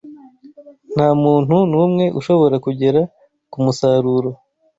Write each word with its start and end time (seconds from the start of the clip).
Nta 0.93 1.07
muntu 1.23 1.55
n’umwe 1.71 2.05
ushobora 2.19 2.55
kugera 2.65 3.01
ku 3.51 3.57
musaruro 3.65 4.29